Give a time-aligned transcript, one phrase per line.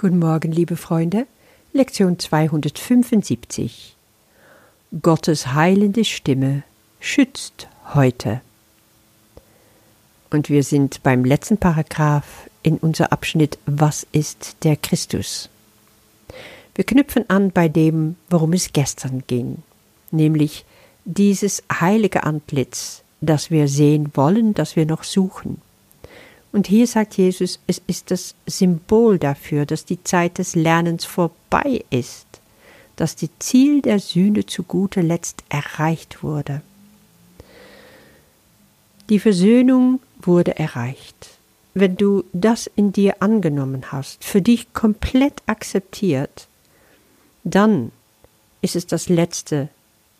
[0.00, 1.26] Guten Morgen, liebe Freunde.
[1.74, 3.94] Lektion 275.
[5.02, 6.62] Gottes heilende Stimme
[7.00, 8.40] schützt heute.
[10.30, 15.50] Und wir sind beim letzten Paragraph in unser Abschnitt Was ist der Christus?
[16.74, 19.58] Wir knüpfen an bei dem, worum es gestern ging,
[20.10, 20.64] nämlich
[21.04, 25.60] dieses heilige Antlitz, das wir sehen wollen, das wir noch suchen.
[26.52, 31.84] Und hier sagt Jesus, es ist das Symbol dafür, dass die Zeit des Lernens vorbei
[31.90, 32.26] ist,
[32.96, 36.62] dass das Ziel der Sühne zu guter Letzt erreicht wurde.
[39.08, 41.38] Die Versöhnung wurde erreicht.
[41.74, 46.48] Wenn du das in dir angenommen hast, für dich komplett akzeptiert,
[47.44, 47.92] dann
[48.60, 49.68] ist es das Letzte,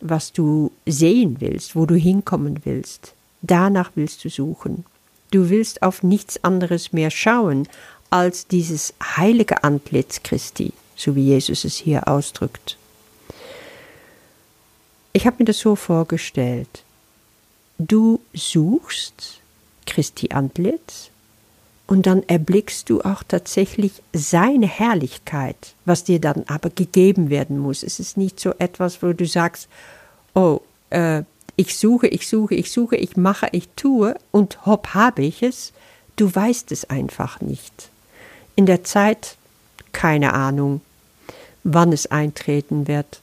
[0.00, 3.14] was du sehen willst, wo du hinkommen willst.
[3.42, 4.84] Danach willst du suchen.
[5.30, 7.68] Du willst auf nichts anderes mehr schauen
[8.10, 12.76] als dieses heilige Antlitz Christi, so wie Jesus es hier ausdrückt.
[15.12, 16.84] Ich habe mir das so vorgestellt.
[17.78, 19.40] Du suchst
[19.86, 21.10] Christi Antlitz
[21.86, 27.82] und dann erblickst du auch tatsächlich seine Herrlichkeit, was dir dann aber gegeben werden muss.
[27.82, 29.68] Es ist nicht so etwas, wo du sagst,
[30.34, 31.24] oh, äh,
[31.60, 35.74] ich suche, ich suche, ich suche, ich mache, ich tue und hopp habe ich es,
[36.16, 37.90] du weißt es einfach nicht.
[38.56, 39.36] In der Zeit
[39.92, 40.80] keine Ahnung,
[41.62, 43.20] wann es eintreten wird.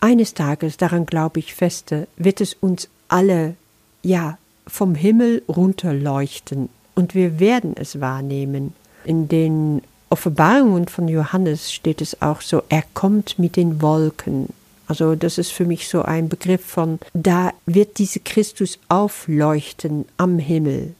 [0.00, 3.54] Eines Tages, daran glaube ich feste, wird es uns alle,
[4.02, 8.72] ja, vom Himmel runterleuchten und wir werden es wahrnehmen.
[9.04, 14.48] In den Offenbarungen von Johannes steht es auch so, er kommt mit den Wolken
[14.86, 20.38] also das ist für mich so ein Begriff von, da wird diese Christus aufleuchten am
[20.38, 20.94] Himmel.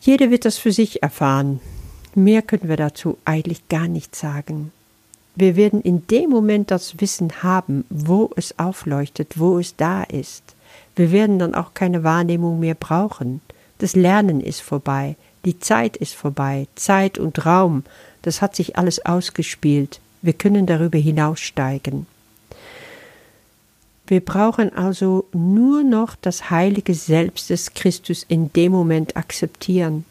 [0.00, 1.60] Jeder wird das für sich erfahren.
[2.14, 4.72] Mehr können wir dazu eigentlich gar nicht sagen.
[5.34, 10.42] Wir werden in dem Moment das Wissen haben, wo es aufleuchtet, wo es da ist.
[10.94, 13.42] Wir werden dann auch keine Wahrnehmung mehr brauchen.
[13.78, 17.84] Das Lernen ist vorbei, die Zeit ist vorbei, Zeit und Raum,
[18.22, 20.00] das hat sich alles ausgespielt.
[20.22, 22.06] Wir können darüber hinaussteigen.
[24.06, 30.04] Wir brauchen also nur noch das heilige Selbst des Christus in dem Moment akzeptieren.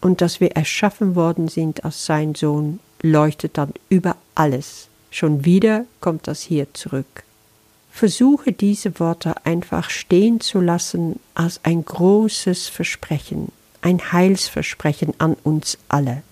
[0.00, 4.88] Und dass wir erschaffen worden sind als sein Sohn, leuchtet dann über alles.
[5.10, 7.24] Schon wieder kommt das hier zurück.
[7.90, 13.50] Versuche diese Worte einfach stehen zu lassen als ein großes Versprechen,
[13.80, 16.22] ein Heilsversprechen an uns alle.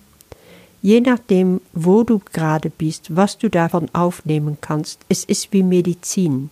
[0.84, 6.50] Je nachdem, wo du gerade bist, was du davon aufnehmen kannst, es ist wie Medizin.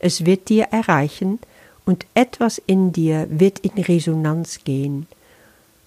[0.00, 1.38] Es wird dir erreichen
[1.84, 5.06] und etwas in dir wird in Resonanz gehen,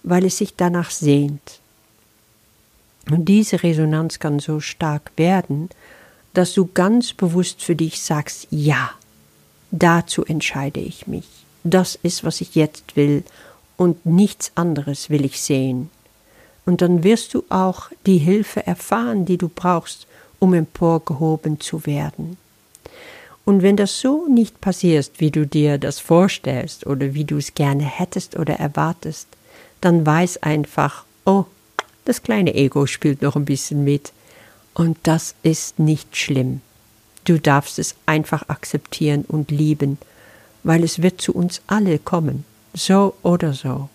[0.02, 1.60] weil es sich danach sehnt.
[3.10, 5.68] Und diese Resonanz kann so stark werden,
[6.32, 8.92] dass du ganz bewusst für dich sagst, ja,
[9.72, 11.28] dazu entscheide ich mich.
[11.64, 13.24] Das ist, was ich jetzt will,
[13.76, 15.90] und nichts anderes will ich sehen.
[16.68, 20.06] Und dann wirst du auch die Hilfe erfahren, die du brauchst,
[20.38, 22.36] um emporgehoben zu werden.
[23.46, 27.54] Und wenn das so nicht passiert, wie du dir das vorstellst oder wie du es
[27.54, 29.28] gerne hättest oder erwartest,
[29.80, 31.46] dann weiß einfach, oh,
[32.04, 34.12] das kleine Ego spielt noch ein bisschen mit.
[34.74, 36.60] Und das ist nicht schlimm.
[37.24, 39.96] Du darfst es einfach akzeptieren und lieben,
[40.64, 43.88] weil es wird zu uns alle kommen, so oder so.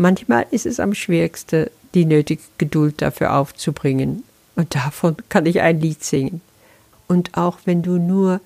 [0.00, 4.22] Manchmal ist es am schwierigsten, die nötige Geduld dafür aufzubringen.
[4.54, 6.40] Und davon kann ich ein Lied singen.
[7.08, 8.40] Und auch wenn du nur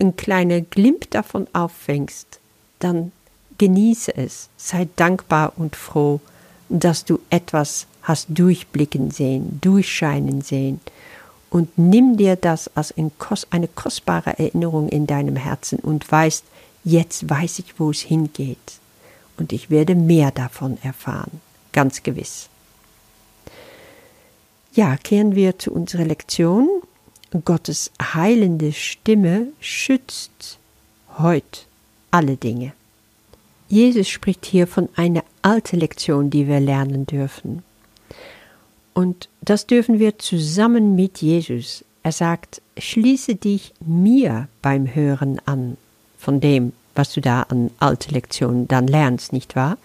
[0.00, 2.40] ein kleiner Glimp davon auffängst,
[2.80, 3.12] dann
[3.58, 6.18] genieße es, sei dankbar und froh,
[6.68, 10.80] dass du etwas hast durchblicken sehen, durchscheinen sehen
[11.50, 16.42] und nimm dir das als eine kostbare Erinnerung in deinem Herzen und weißt,
[16.82, 18.80] jetzt weiß ich, wo es hingeht
[19.40, 21.40] und ich werde mehr davon erfahren,
[21.72, 22.48] ganz gewiss.
[24.72, 26.68] Ja, kehren wir zu unserer Lektion.
[27.44, 30.58] Gottes heilende Stimme schützt
[31.18, 31.60] heute
[32.10, 32.72] alle Dinge.
[33.68, 37.62] Jesus spricht hier von einer alten Lektion, die wir lernen dürfen.
[38.94, 41.84] Und das dürfen wir zusammen mit Jesus.
[42.02, 45.76] Er sagt, schließe dich mir beim Hören an
[46.18, 49.78] von dem, was du da an alte Lektionen dann lernst, nicht wahr?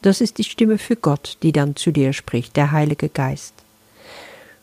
[0.00, 3.52] Das ist die Stimme für Gott, die dann zu dir spricht, der Heilige Geist.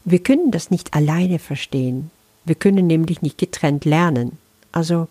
[0.06, 2.10] Wir können das nicht alleine verstehen.
[2.46, 4.40] Wir können nämlich nicht getrennt lernen.
[4.72, 5.08] Also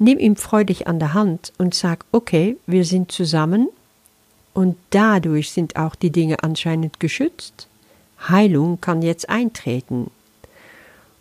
[0.00, 3.68] nimm ihm freudig an der Hand und sag, okay, wir sind zusammen
[4.54, 7.68] und dadurch sind auch die Dinge anscheinend geschützt.
[8.28, 10.10] Heilung kann jetzt eintreten.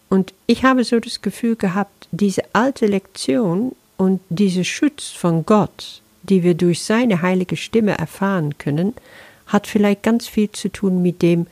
[0.09, 6.01] Und ich habe so das Gefühl gehabt, diese alte Lektion und diese Schutz von Gott,
[6.23, 8.93] die wir durch seine heilige Stimme erfahren können,
[9.47, 11.47] hat vielleicht ganz viel zu tun mit dem,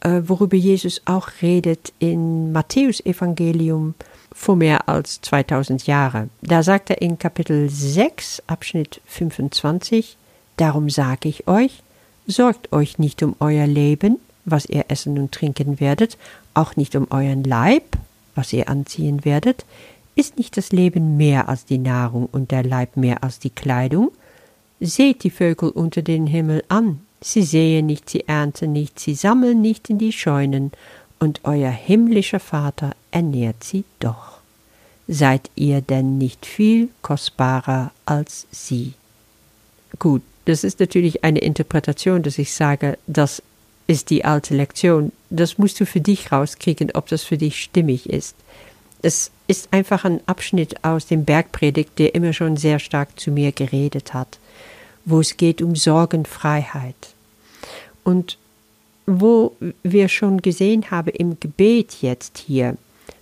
[0.00, 3.94] äh, worüber Jesus auch redet in Matthäus Evangelium
[4.32, 6.28] vor mehr als 2000 Jahre.
[6.42, 10.16] Da sagt er in Kapitel 6, Abschnitt 25,
[10.58, 11.82] Darum sage ich euch,
[12.26, 16.18] sorgt euch nicht um euer Leben, was ihr essen und trinken werdet,
[16.52, 17.84] auch nicht um euren Leib,
[18.34, 19.64] was ihr anziehen werdet.
[20.18, 24.10] Ist nicht das Leben mehr als die Nahrung und der Leib mehr als die Kleidung?
[24.80, 29.60] Seht die Vögel unter den Himmel an, Sie säen nicht, sie ernten nicht, sie sammeln
[29.60, 30.72] nicht in die Scheunen,
[31.20, 34.38] und euer himmlischer Vater ernährt sie doch.
[35.06, 38.94] Seid ihr denn nicht viel kostbarer als sie?
[40.00, 43.40] Gut, das ist natürlich eine Interpretation, dass ich sage, das
[43.86, 45.12] ist die alte Lektion.
[45.30, 48.34] Das musst du für dich rauskriegen, ob das für dich stimmig ist.
[49.02, 53.52] Es ist einfach ein Abschnitt aus dem Bergpredigt, der immer schon sehr stark zu mir
[53.52, 54.38] geredet hat
[55.08, 57.14] wo es geht um Sorgenfreiheit.
[58.04, 58.38] Und
[59.06, 62.76] wo wir schon gesehen haben im Gebet jetzt hier,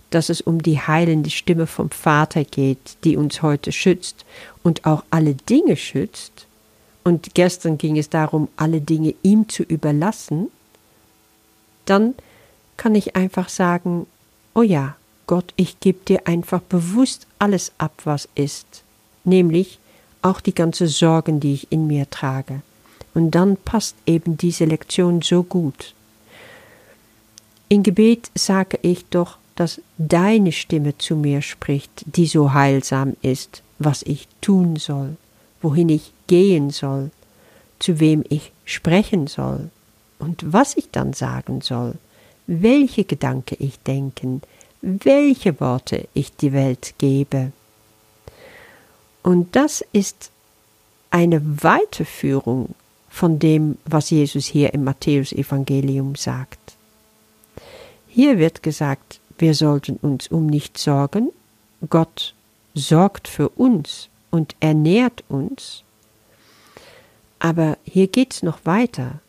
[0.09, 4.25] dass es um die heilende Stimme vom Vater geht, die uns heute schützt
[4.63, 6.45] und auch alle Dinge schützt.
[7.05, 10.47] Und gestern ging es darum, alle Dinge ihm zu überlassen.
[11.85, 12.15] Dann
[12.75, 14.07] kann ich einfach sagen,
[14.53, 14.97] oh ja,
[15.27, 18.83] Gott, ich gebe dir einfach bewusst alles ab, was ist,
[19.25, 19.79] nämlich
[20.21, 22.61] auch die ganze Sorgen, die ich in mir trage.
[23.13, 25.93] Und dann passt eben diese Lektion so gut.
[27.69, 33.63] In Gebet sage ich doch, dass deine Stimme zu mir spricht, die so heilsam ist,
[33.79, 35.17] was ich tun soll,
[35.61, 37.11] wohin ich gehen soll,
[37.79, 39.69] zu wem ich sprechen soll
[40.19, 41.95] und was ich dann sagen soll,
[42.45, 44.41] welche Gedanken ich denken,
[44.87, 47.51] welche Worte ich die Welt gebe.
[49.21, 50.31] Und das ist
[51.09, 52.73] eine Weiterführung
[53.09, 56.59] von dem, was Jesus hier im Matthäusevangelium sagt.
[58.07, 61.31] Hier wird gesagt, wir sollten uns um nichts sorgen,
[61.89, 62.33] Gott
[62.73, 65.83] sorgt für uns und ernährt uns.
[67.39, 69.19] Aber hier geht's noch weiter.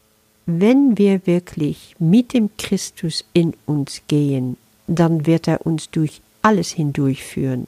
[0.47, 4.57] Wenn wir wirklich mit dem Christus in uns gehen,
[4.89, 7.67] dann wird er uns durch alles hindurchführen.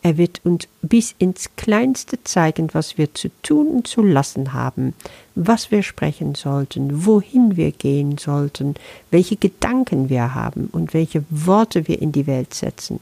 [0.00, 4.94] Er wird uns bis ins Kleinste zeigen, was wir zu tun und zu lassen haben,
[5.34, 8.74] was wir sprechen sollten, wohin wir gehen sollten,
[9.10, 13.00] welche Gedanken wir haben und welche Worte wir in die Welt setzen.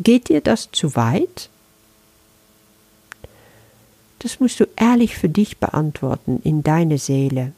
[0.00, 1.48] Geht dir das zu weit?
[4.18, 7.52] Das musst du ehrlich für dich beantworten in deine Seele.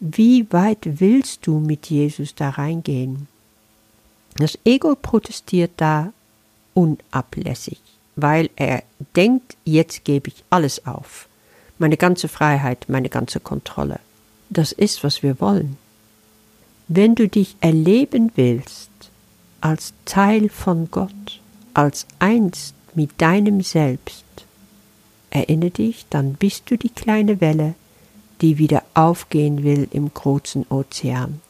[0.00, 3.26] Wie weit willst du mit Jesus da reingehen?
[4.36, 6.12] Das Ego protestiert da
[6.74, 7.80] unablässig,
[8.16, 8.82] weil er
[9.14, 11.28] denkt, jetzt gebe ich alles auf.
[11.78, 14.00] Meine ganze Freiheit, meine ganze Kontrolle.
[14.50, 15.76] Das ist, was wir wollen.
[16.88, 18.90] Wenn du dich erleben willst
[19.60, 21.40] als Teil von Gott,
[21.72, 24.24] als eins mit deinem Selbst,
[25.30, 27.74] erinnere dich, dann bist du die kleine Welle,
[28.40, 31.40] die wieder aufgehen will im großen Ozean.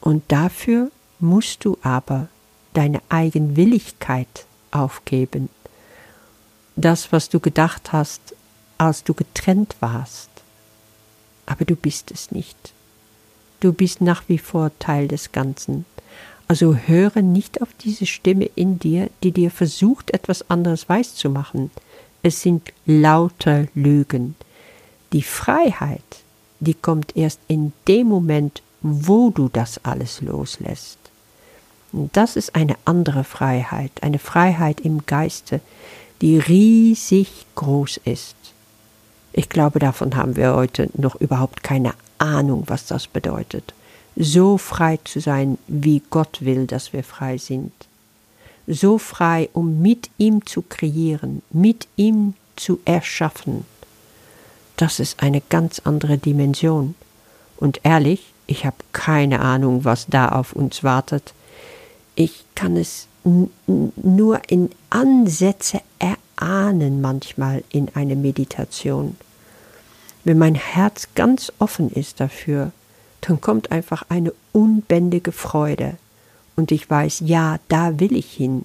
[0.00, 0.90] Und dafür
[1.22, 2.28] musst du aber
[2.74, 5.48] deine Eigenwilligkeit aufgeben.
[6.76, 8.34] Das, was du gedacht hast,
[8.78, 10.30] als du getrennt warst.
[11.46, 12.72] Aber du bist es nicht.
[13.60, 15.84] Du bist nach wie vor Teil des Ganzen.
[16.48, 21.70] Also höre nicht auf diese Stimme in dir, die dir versucht, etwas anderes weiszumachen.
[22.22, 24.34] Es sind lauter Lügen.
[25.12, 26.02] Die Freiheit,
[26.60, 31.01] die kommt erst in dem Moment, wo du das alles loslässt.
[31.92, 35.60] Das ist eine andere Freiheit, eine Freiheit im Geiste,
[36.22, 38.36] die riesig groß ist.
[39.34, 43.74] Ich glaube, davon haben wir heute noch überhaupt keine Ahnung, was das bedeutet.
[44.16, 47.72] So frei zu sein, wie Gott will, dass wir frei sind.
[48.66, 53.64] So frei, um mit ihm zu kreieren, mit ihm zu erschaffen.
[54.76, 56.94] Das ist eine ganz andere Dimension.
[57.56, 61.32] Und ehrlich, ich habe keine Ahnung, was da auf uns wartet.
[62.14, 69.16] Ich kann es nur in Ansätze erahnen manchmal in einer Meditation.
[70.24, 72.72] Wenn mein Herz ganz offen ist dafür,
[73.22, 75.96] dann kommt einfach eine unbändige Freude.
[76.56, 78.64] Und ich weiß, ja, da will ich hin.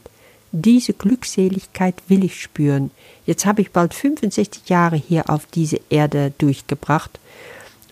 [0.52, 2.92] Diese Glückseligkeit will ich spüren.
[3.26, 7.20] Jetzt habe ich bald 65 Jahre hier auf diese Erde durchgebracht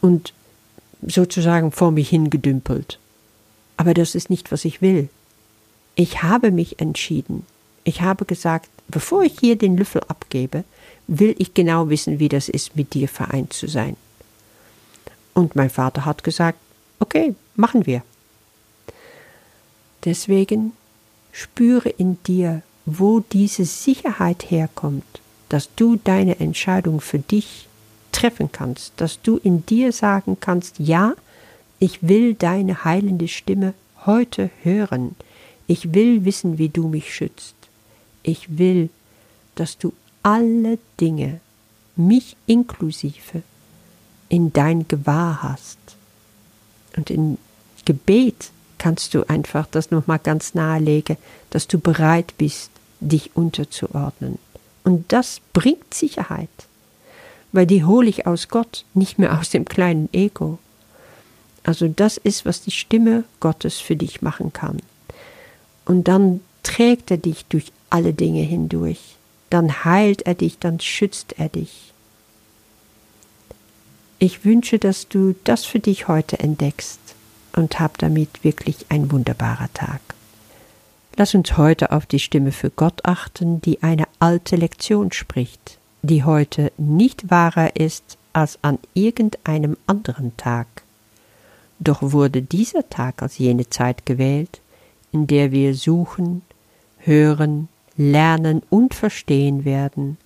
[0.01, 0.33] und
[1.05, 2.99] sozusagen vor mich hingedümpelt.
[3.77, 5.09] Aber das ist nicht, was ich will.
[5.95, 7.45] Ich habe mich entschieden.
[7.83, 10.63] Ich habe gesagt, bevor ich hier den Löffel abgebe,
[11.07, 13.95] will ich genau wissen, wie das ist, mit dir vereint zu sein.
[15.33, 16.59] Und mein Vater hat gesagt,
[16.99, 18.03] okay, machen wir.
[20.03, 20.73] Deswegen
[21.31, 25.03] spüre in dir, wo diese Sicherheit herkommt,
[25.49, 27.67] dass du deine Entscheidung für dich
[28.11, 31.13] treffen kannst, dass du in dir sagen kannst, ja,
[31.79, 33.73] ich will deine heilende Stimme
[34.05, 35.15] heute hören,
[35.67, 37.55] ich will wissen, wie du mich schützt,
[38.23, 38.89] ich will,
[39.55, 39.93] dass du
[40.23, 41.39] alle Dinge,
[41.95, 43.43] mich inklusive,
[44.29, 45.77] in dein Gewahr hast.
[46.97, 47.37] Und in
[47.85, 51.17] Gebet kannst du einfach das nochmal ganz nahelegen,
[51.51, 54.39] dass du bereit bist, dich unterzuordnen.
[54.83, 56.49] Und das bringt Sicherheit,
[57.51, 60.59] weil die hole ich aus Gott, nicht mehr aus dem kleinen Ego.
[61.63, 64.79] Also das ist, was die Stimme Gottes für dich machen kann.
[65.85, 69.15] Und dann trägt er dich durch alle Dinge hindurch.
[69.49, 71.93] Dann heilt er dich, dann schützt er dich.
[74.17, 76.99] Ich wünsche, dass du das für dich heute entdeckst
[77.55, 80.01] und hab damit wirklich ein wunderbarer Tag.
[81.17, 86.23] Lass uns heute auf die Stimme für Gott achten, die eine alte Lektion spricht, die
[86.23, 90.67] heute nicht wahrer ist als an irgendeinem anderen Tag.
[91.79, 94.59] Doch wurde dieser Tag als jene Zeit gewählt,
[95.15, 96.41] in der wir suchen,
[96.97, 100.17] hören, lernen und verstehen werden.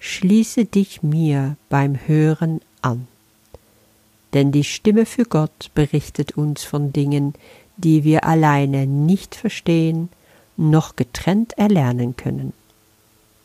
[0.00, 3.06] Schließe dich mir beim Hören an.
[4.34, 7.34] Denn die Stimme für Gott berichtet uns von Dingen,
[7.76, 10.08] die wir alleine nicht verstehen,
[10.56, 12.52] noch getrennt erlernen können.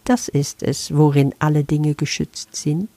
[0.04, 2.90] Das ist es, worin alle Dinge geschützt sind,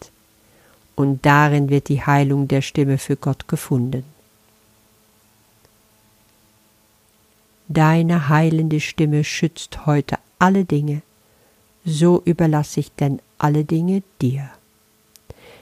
[0.96, 4.04] und darin wird die Heilung der Stimme für Gott gefunden.
[7.70, 11.02] Deine heilende Stimme schützt heute alle Dinge,
[11.84, 14.48] so überlasse ich denn alle Dinge dir.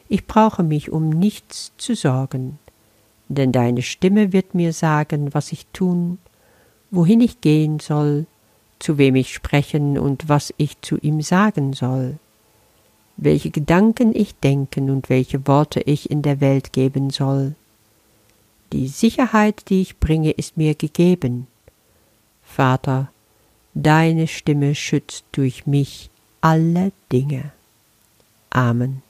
[0.08, 2.60] Ich brauche mich um nichts zu sorgen,
[3.28, 6.18] denn deine Stimme wird mir sagen, was ich tun,
[6.92, 8.26] wohin ich gehen soll,
[8.78, 12.20] zu wem ich sprechen und was ich zu ihm sagen soll,
[13.16, 17.56] welche Gedanken ich denken und welche Worte ich in der Welt geben soll.
[18.72, 21.48] Die Sicherheit, die ich bringe, ist mir gegeben.
[22.56, 23.12] Vater,
[23.74, 26.08] deine Stimme schützt durch mich
[26.40, 27.52] alle Dinge.
[28.48, 29.02] Amen.